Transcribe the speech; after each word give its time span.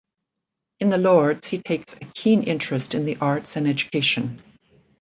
In 0.79 0.89
the 0.89 0.97
Lords 0.97 1.45
he 1.45 1.59
takes 1.61 1.93
a 1.93 1.99
keen 2.15 2.41
interest 2.41 2.95
in 2.95 3.05
the 3.05 3.17
arts 3.17 3.55
and 3.55 3.67
education. 3.67 4.41